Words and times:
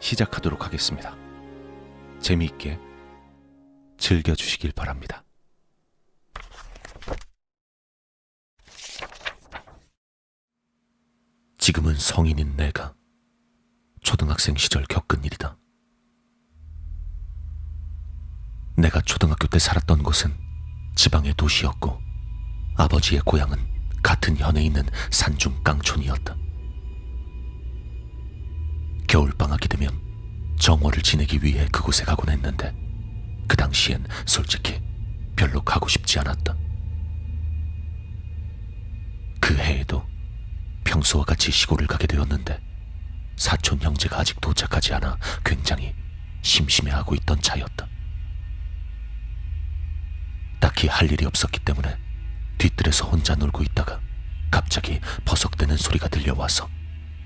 시작하도록 0.00 0.64
하겠습니다. 0.64 1.14
재미있게 2.20 2.78
즐겨주시길 3.98 4.72
바랍니다. 4.72 5.24
지금은 11.58 11.94
성인인 11.94 12.56
내가 12.56 12.94
초등학생 14.02 14.56
시절 14.56 14.84
겪은 14.86 15.22
일이다. 15.24 15.56
내가 18.76 19.02
초등학교 19.02 19.46
때 19.46 19.58
살았던 19.58 20.02
곳은 20.02 20.34
지방의 20.96 21.34
도시였고 21.36 22.00
아버지의 22.76 23.20
고향은 23.26 23.58
같은 24.02 24.38
현에 24.38 24.62
있는 24.64 24.82
산중 25.10 25.62
깡촌이었다. 25.62 26.49
겨울방학이 29.10 29.66
되면 29.66 29.90
정월을 30.60 31.02
지내기 31.02 31.42
위해 31.42 31.66
그곳에 31.72 32.04
가곤 32.04 32.30
했는데 32.30 32.72
그 33.48 33.56
당시엔 33.56 34.06
솔직히 34.24 34.80
별로 35.34 35.60
가고 35.62 35.88
싶지 35.88 36.20
않았다. 36.20 36.56
그 39.40 39.56
해에도 39.56 40.06
평소와 40.84 41.24
같이 41.24 41.50
시골을 41.50 41.88
가게 41.88 42.06
되었는데 42.06 42.60
사촌 43.36 43.80
형제가 43.80 44.20
아직 44.20 44.40
도착하지 44.40 44.94
않아 44.94 45.18
굉장히 45.44 45.92
심심해하고 46.42 47.16
있던 47.16 47.42
차였다. 47.42 47.88
딱히 50.60 50.86
할 50.86 51.10
일이 51.10 51.26
없었기 51.26 51.58
때문에 51.64 51.98
뒤뜰에서 52.58 53.08
혼자 53.08 53.34
놀고 53.34 53.64
있다가 53.64 53.98
갑자기 54.52 55.00
버석대는 55.24 55.78
소리가 55.78 56.06
들려와서 56.06 56.68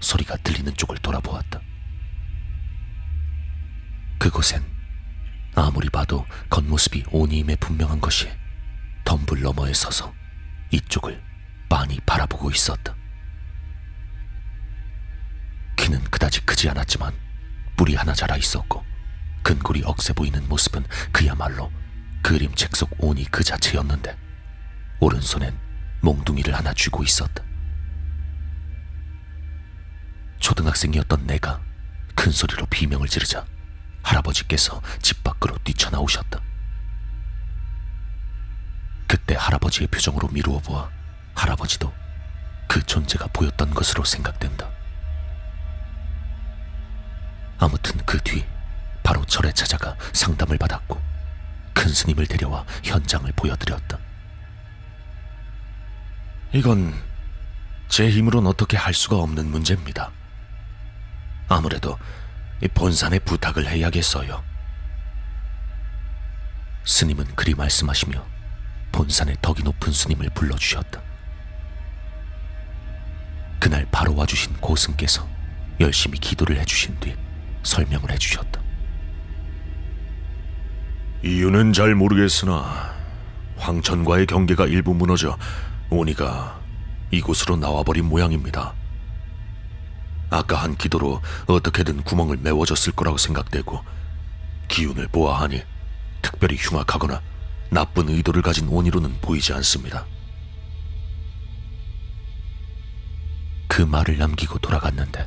소리가 0.01 0.39
들리는 0.39 0.75
쪽을 0.77 0.97
돌아보았다. 0.97 1.61
그곳엔 4.25 4.65
아무리 5.55 5.91
봐도 5.91 6.25
겉모습이 6.49 7.05
오니임에 7.11 7.57
분명한 7.57 8.01
것이 8.01 8.27
덤불 9.05 9.43
너머에 9.43 9.75
서서 9.75 10.15
이쪽을 10.71 11.23
빤히 11.69 12.01
바라보고 12.07 12.51
있었다. 12.51 12.97
키는 15.77 16.05
그다지 16.05 16.41
크지 16.47 16.71
않았지만 16.71 17.13
뿔이 17.77 17.97
하나 17.97 18.15
자라 18.15 18.39
있었고 18.39 18.83
근골이 19.43 19.83
억세 19.85 20.15
보이는 20.15 20.49
모습은 20.49 20.87
그야말로 21.13 21.71
그림책 22.23 22.75
속 22.77 22.93
오니 22.97 23.27
그 23.27 23.45
자체였는데 23.45 24.17
오른손엔 25.01 25.55
몽둥이를 26.01 26.55
하나 26.55 26.73
쥐고 26.73 27.03
있었다. 27.03 27.45
초등학생이었던 30.39 31.27
내가 31.27 31.61
큰 32.15 32.33
소리로 32.33 32.65
비명을 32.71 33.07
지르자 33.09 33.45
할아버지께서 34.05 34.81
집 35.03 35.25
밖으로 35.25 35.57
뛰쳐나오셨다. 35.65 36.41
그때 39.07 39.35
할아버지의 39.37 39.89
표정으로 39.89 40.29
미루어 40.29 40.59
보아 40.61 40.89
할아버지도 41.35 41.93
그 42.69 42.83
존재가 42.85 43.29
보였던 43.29 43.75
것으로 43.75 44.05
생각된다. 44.05 44.69
아무튼 47.59 47.97
그 48.05 48.19
뒤 48.21 48.45
바로 49.03 49.25
절에 49.25 49.53
찾아가 49.53 49.97
상담을 50.13 50.59
받았고 50.59 51.01
큰 51.75 51.89
스님을 51.89 52.27
데려와 52.27 52.65
현장을 52.83 53.31
보여드렸다. 53.33 53.99
이건 56.53 56.95
제 57.89 58.09
힘으로는 58.09 58.49
어떻게 58.49 58.77
할 58.77 58.95
수가 58.95 59.17
없는 59.17 59.51
문제입니다. 59.51 60.11
아무래도 61.49 61.99
이 61.99 61.99
본산에 62.69 63.19
부탁을 63.21 63.67
해야겠어요. 63.67 64.43
스님은 66.85 67.35
그리 67.35 67.55
말씀하시며 67.55 68.25
본산의 68.93 69.37
덕이 69.43 69.63
높은 69.63 69.93
스님을 69.93 70.31
불러주셨다. 70.35 71.03
그날 73.59 73.87
바로 73.91 74.15
와주신 74.15 74.55
고승께서 74.59 75.27
열심히 75.81 76.19
기도를 76.19 76.59
해주신 76.61 77.01
뒤 77.01 77.17
설명을 77.63 78.11
해주셨다. 78.13 78.61
이유는 81.25 81.73
잘 81.73 81.95
모르겠으나 81.95 82.95
황천과의 83.57 84.27
경계가 84.27 84.67
일부 84.67 84.93
무너져 84.93 85.39
오니가 85.89 86.61
이곳으로 87.11 87.57
나와버린 87.57 88.05
모양입니다. 88.05 88.75
아까 90.35 90.57
한 90.57 90.77
기도로 90.77 91.23
어떻게든 91.47 92.03
구멍을 92.03 92.39
메워줬을 92.39 92.93
거라고 92.95 93.19
생각되고 93.19 93.85
기운을 94.67 95.07
보아하니 95.09 95.63
특별히 96.23 96.57
흉악하거나 96.57 97.23
나쁜 97.71 98.09
의도를 98.09 98.43
가진 98.43 98.67
원이로는 98.67 99.21
보이지 99.21 99.53
않습니다. 99.53 100.07
그 103.69 103.83
말을 103.83 104.19
남기고 104.19 104.59
돌아갔는데 104.59 105.27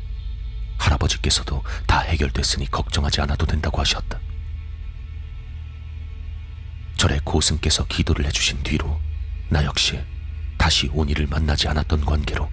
할아버지께서도 0.78 1.63
다 1.85 2.00
해결됐으니 2.01 2.69
걱정하지 2.69 3.22
않아도 3.22 3.46
된다고 3.46 3.79
하셨다. 3.79 4.19
절에 6.97 7.19
고승께서 7.23 7.85
기도를 7.85 8.25
해주신 8.25 8.63
뒤로 8.63 9.00
나 9.50 9.63
역시 9.63 10.03
다시 10.57 10.90
온이를 10.91 11.28
만나지 11.28 11.69
않았던 11.69 12.03
관계로 12.03 12.50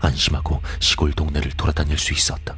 안심하고 0.00 0.62
시골 0.80 1.12
동네를 1.12 1.52
돌아다닐 1.52 1.98
수 1.98 2.12
있었다. 2.12 2.56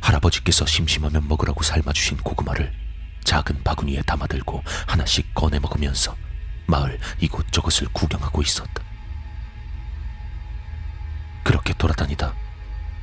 할아버지께서 0.00 0.66
심심하면 0.66 1.28
먹으라고 1.28 1.62
삶아주신 1.62 2.18
고구마를 2.18 2.72
작은 3.24 3.62
바구니에 3.62 4.02
담아들고 4.02 4.62
하나씩 4.86 5.34
꺼내 5.34 5.58
먹으면서 5.58 6.16
마을 6.66 6.98
이곳저곳을 7.20 7.88
구경하고 7.92 8.42
있었다. 8.42 8.82
그렇게 11.42 11.74
돌아다니다 11.74 12.34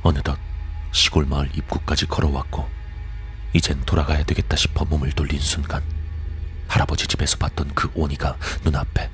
어느덧 0.02 0.38
시골 0.92 1.26
마을 1.26 1.50
입구까지 1.54 2.06
걸어왔고 2.06 2.68
이젠 3.52 3.84
돌아가야 3.84 4.24
되겠다 4.24 4.56
싶어 4.56 4.84
몸을 4.84 5.12
돌린 5.12 5.40
순간 5.40 5.82
할아버지 6.66 7.06
집에서 7.06 7.36
봤던 7.38 7.74
그 7.74 7.90
오니가 7.94 8.36
눈앞에 8.64 9.10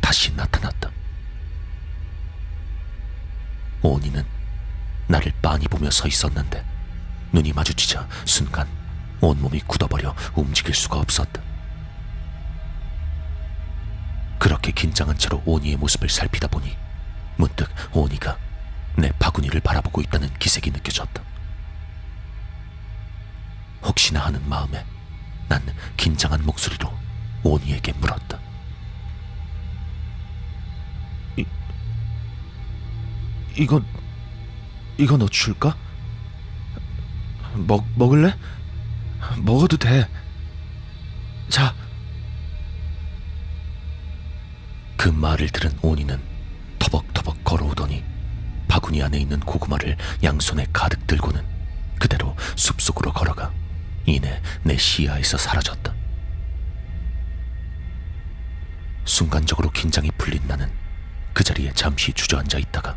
다시 0.00 0.34
나타났다. 0.34 0.90
오니는 3.82 4.24
나를 5.08 5.32
빤히 5.42 5.66
보며 5.66 5.90
서 5.90 6.06
있었는데 6.08 6.64
눈이 7.32 7.52
마주치자 7.52 8.08
순간 8.24 8.68
온몸이 9.20 9.60
굳어버려 9.60 10.14
움직일 10.34 10.74
수가 10.74 10.98
없었다. 10.98 11.40
그렇게 14.38 14.72
긴장한 14.72 15.18
채로 15.18 15.42
오니의 15.44 15.76
모습을 15.76 16.08
살피다 16.08 16.48
보니 16.48 16.76
문득 17.36 17.68
오니가 17.92 18.36
내 18.96 19.10
바구니를 19.18 19.60
바라보고 19.60 20.00
있다는 20.00 20.32
기색이 20.38 20.70
느껴졌다. 20.70 21.22
혹시나 23.82 24.26
하는 24.26 24.48
마음에 24.48 24.84
난 25.48 25.62
긴장한 25.96 26.44
목소리로 26.44 26.92
오니에게 27.44 27.92
물었다. 27.94 28.38
이, 33.56 33.62
이건, 33.62 33.84
이거 34.98 35.16
너 35.16 35.28
줄까? 35.28 35.76
먹, 37.54 37.84
먹을래? 37.96 38.34
먹어도 39.38 39.76
돼. 39.76 40.08
자. 41.48 41.74
그 44.96 45.08
말을 45.08 45.48
들은 45.48 45.76
오니는 45.82 46.20
터벅터벅 46.78 47.42
걸어오더니 47.44 48.04
바구니 48.68 49.02
안에 49.02 49.18
있는 49.18 49.40
고구마를 49.40 49.96
양손에 50.22 50.66
가득 50.72 51.06
들고는 51.06 51.44
그대로 51.98 52.36
숲속으로 52.56 53.12
걸어가 53.12 53.52
이내 54.06 54.40
내 54.62 54.76
시야에서 54.76 55.38
사라졌다. 55.38 55.92
순간적으로 59.04 59.70
긴장이 59.70 60.10
풀린 60.16 60.46
나는 60.46 60.70
그 61.32 61.42
자리에 61.42 61.72
잠시 61.74 62.12
주저앉아 62.12 62.58
있다가 62.58 62.96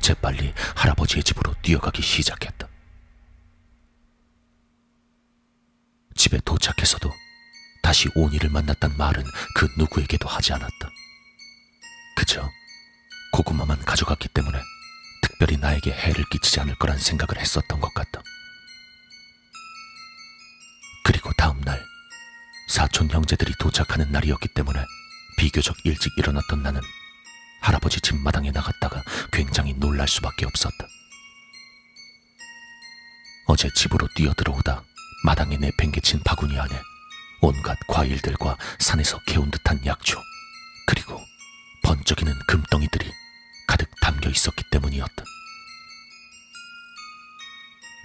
재빨리 0.00 0.52
할아버지의 0.74 1.22
집으로 1.22 1.54
뛰어가기 1.62 2.02
시작했다. 2.02 2.68
집에 6.14 6.38
도착해서도 6.44 7.12
다시 7.82 8.08
오니를 8.14 8.50
만났단 8.50 8.96
말은 8.96 9.22
그 9.54 9.68
누구에게도 9.78 10.28
하지 10.28 10.52
않았다. 10.52 10.90
그저 12.16 12.50
고구마만 13.32 13.78
가져갔기 13.84 14.28
때문에 14.28 14.58
특별히 15.22 15.56
나에게 15.56 15.92
해를 15.92 16.24
끼치지 16.30 16.60
않을 16.60 16.74
거란 16.76 16.98
생각을 16.98 17.40
했었던 17.40 17.80
것 17.80 17.92
같다. 17.94 18.22
그리고 21.04 21.30
다음 21.36 21.60
날 21.60 21.84
사촌 22.68 23.10
형제들이 23.10 23.52
도착하는 23.60 24.10
날이었기 24.10 24.48
때문에 24.48 24.84
비교적 25.36 25.76
일찍 25.84 26.12
일어났던 26.16 26.62
나는 26.62 26.80
할아버지 27.66 28.00
집 28.00 28.16
마당에 28.18 28.52
나갔다가 28.52 29.02
굉장히 29.32 29.74
놀랄 29.74 30.06
수밖에 30.06 30.46
없었다. 30.46 30.86
어제 33.48 33.68
집으로 33.74 34.06
뛰어들어오다 34.14 34.84
마당에 35.24 35.56
내팽개친 35.56 36.22
바구니 36.22 36.56
안에 36.60 36.80
온갖 37.40 37.76
과일들과 37.88 38.56
산에서 38.78 39.18
개온 39.26 39.50
듯한 39.50 39.84
약초 39.84 40.22
그리고 40.86 41.20
번쩍이는 41.82 42.38
금덩이들이 42.46 43.10
가득 43.66 43.90
담겨 44.00 44.30
있었기 44.30 44.62
때문이었다. 44.70 45.24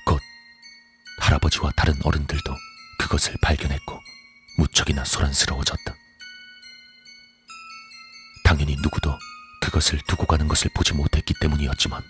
곧 0.08 0.19
할아버지와 1.19 1.72
다른 1.75 1.94
어른들도 2.04 2.58
그것을 2.98 3.36
발견했고 3.44 4.00
무척이나 4.58 5.06
소란스러워졌다. 5.06 5.94
당연히 8.44 8.75
누구도 8.81 9.19
그것을 9.72 10.00
두고 10.06 10.26
가는 10.26 10.48
것을 10.48 10.70
보지 10.74 10.94
못했기 10.94 11.34
때문이었지만 11.42 12.04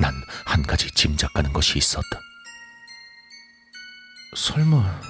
난 0.00 0.14
한 0.46 0.62
가지 0.62 0.90
짐작 0.90 1.34
가는 1.34 1.52
것이 1.52 1.76
있었다. 1.78 2.20
설마 4.34 5.00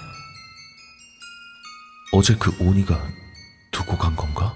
어제 2.13 2.35
그 2.37 2.55
오니가 2.59 3.09
두고 3.71 3.97
간 3.97 4.17
건가? 4.17 4.55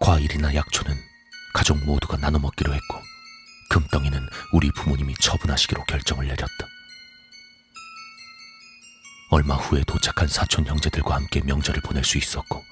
과일이나 0.00 0.54
약초는 0.54 0.96
가족 1.54 1.78
모두가 1.84 2.16
나눠 2.16 2.40
먹기로 2.40 2.74
했고 2.74 3.02
금덩이는 3.70 4.28
우리 4.52 4.70
부모님이 4.72 5.14
처분하시기로 5.20 5.84
결정을 5.84 6.26
내렸다. 6.26 6.66
얼마 9.30 9.54
후에 9.54 9.82
도착한 9.86 10.26
사촌 10.28 10.66
형제들과 10.66 11.14
함께 11.14 11.40
명절을 11.40 11.82
보낼 11.82 12.02
수 12.04 12.18
있었고 12.18 12.64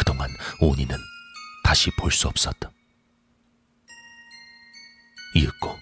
그동안 0.00 0.34
오니는 0.60 0.96
다시 1.62 1.90
볼 1.90 2.10
수 2.10 2.26
없었다. 2.26 2.70
이윽고 5.34 5.78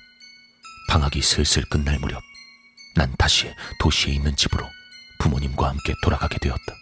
방학이 0.89 1.23
슬슬 1.23 1.63
끝날 1.67 2.01
무렵 2.01 2.21
난 2.97 3.15
다시 3.17 3.55
도시에 3.79 4.15
있는 4.15 4.35
집으로 4.35 4.69
부모님과 5.21 5.69
함께 5.69 5.95
돌아가게 6.03 6.37
되었다. 6.39 6.75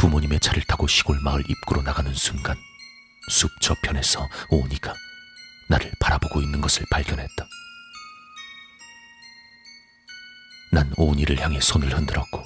부모님의 0.00 0.40
차를 0.40 0.64
타고 0.64 0.88
시골 0.88 1.20
마을 1.20 1.48
입구로 1.48 1.82
나가는 1.82 2.12
순간 2.12 2.56
숲 3.30 3.48
저편에서 3.60 4.28
오니가 4.50 4.92
나를 5.68 5.92
바라보고 6.00 6.42
있는 6.42 6.60
것을 6.60 6.84
발견했다. 6.90 7.46
난 10.72 10.92
오니를 10.96 11.38
향해 11.40 11.60
손을 11.60 11.96
흔들었고 11.96 12.44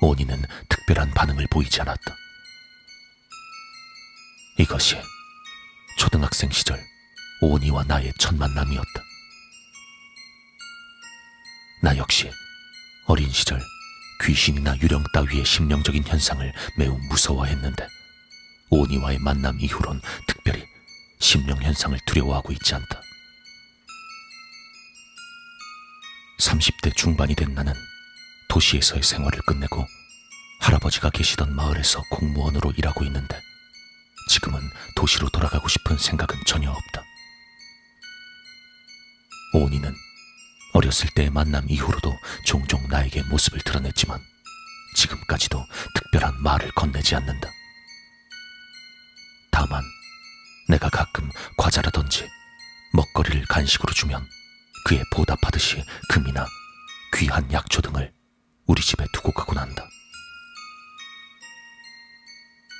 오니는 0.00 0.42
특별한 0.84 1.12
반응을 1.12 1.46
보이지 1.50 1.80
않았다. 1.80 2.16
이것이 4.58 4.96
초등학생 5.98 6.50
시절 6.50 6.82
오니와 7.40 7.84
나의 7.84 8.12
첫 8.18 8.34
만남이었다. 8.34 9.02
나 11.82 11.96
역시 11.96 12.30
어린 13.06 13.30
시절 13.30 13.60
귀신이나 14.24 14.76
유령 14.80 15.04
따위의 15.12 15.44
심령적인 15.44 16.04
현상을 16.06 16.52
매우 16.78 16.98
무서워했는데 17.08 17.86
오니와의 18.70 19.18
만남 19.18 19.58
이후론 19.60 20.00
특별히 20.26 20.64
심령 21.18 21.60
현상을 21.62 21.98
두려워하고 22.06 22.52
있지 22.52 22.74
않다. 22.74 23.00
30대 26.40 26.94
중반이 26.94 27.34
된 27.34 27.54
나는 27.54 27.72
도시에서의 28.48 29.02
생활을 29.02 29.40
끝내고 29.46 29.86
할아버지가 30.64 31.10
계시던 31.10 31.54
마을에서 31.54 32.02
공무원으로 32.10 32.72
일하고 32.74 33.04
있는데 33.04 33.38
지금은 34.30 34.58
도시로 34.96 35.28
돌아가고 35.28 35.68
싶은 35.68 35.98
생각은 35.98 36.40
전혀 36.46 36.70
없다. 36.70 37.04
오니는 39.52 39.94
어렸을 40.72 41.10
때의 41.14 41.28
만남 41.28 41.66
이후로도 41.68 42.18
종종 42.46 42.82
나에게 42.88 43.22
모습을 43.24 43.60
드러냈지만 43.60 44.18
지금까지도 44.96 45.62
특별한 45.94 46.42
말을 46.42 46.70
건네지 46.72 47.14
않는다. 47.14 47.50
다만 49.50 49.84
내가 50.70 50.88
가끔 50.88 51.30
과자라든지 51.58 52.26
먹거리를 52.94 53.44
간식으로 53.48 53.92
주면 53.92 54.26
그에 54.86 55.02
보답하듯이 55.12 55.84
금이나 56.08 56.48
귀한 57.16 57.52
약초 57.52 57.82
등을 57.82 58.14
우리 58.66 58.80
집에 58.80 59.04
두고 59.12 59.30
가곤 59.32 59.58
한다. 59.58 59.86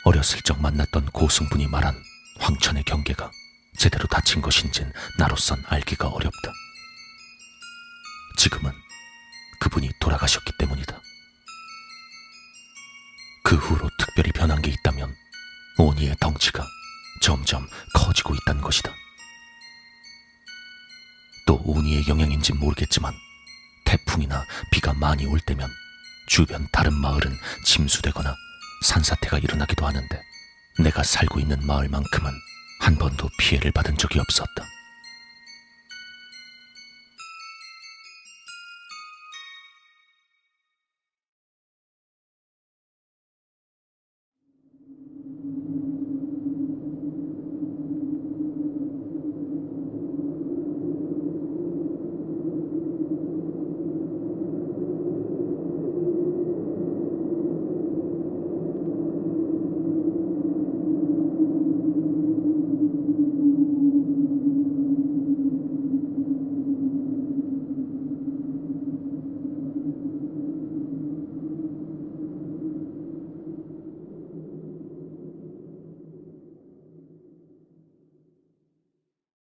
어렸을 0.05 0.43
적 0.43 0.61
만났던 0.61 1.07
고승분이 1.07 1.67
말한 1.69 1.95
황천의 2.39 2.85
경계가 2.85 3.31
제대로 3.79 4.07
닫힌 4.07 4.43
것인진 4.43 4.93
나로선 5.19 5.63
알기가 5.67 6.09
어렵다. 6.09 6.53
지금은 8.37 8.73
그분이 9.61 9.91
돌아가셨기 10.01 10.53
때문이다. 10.59 11.01
그 13.45 13.57
후로 13.57 13.89
특별히 13.99 14.31
변한 14.33 14.61
게 14.61 14.71
있다면 14.71 15.15
오니의 15.79 16.17
덩치가 16.21 16.67
점점 17.21 17.67
커지고 17.95 18.35
있다는 18.35 18.61
것이다. 18.61 18.93
또 21.47 21.61
오니의 21.65 22.07
영향인지 22.09 22.53
모르겠지만 22.55 23.15
태풍이나 23.85 24.45
비가 24.71 24.93
많이 24.93 25.25
올 25.27 25.41
때면 25.41 25.71
주변 26.27 26.69
다른 26.73 26.93
마을은 26.95 27.37
침수되거나 27.65 28.35
산사태가 28.85 29.39
일어나기도 29.39 29.87
하는데 29.87 30.23
내가 30.79 31.03
살고 31.03 31.41
있는 31.41 31.67
마을만큼은 31.67 32.33
한 32.81 32.97
번도 32.97 33.29
피해를 33.39 33.73
받은 33.73 33.97
적이 33.97 34.21
없었다. 34.21 34.74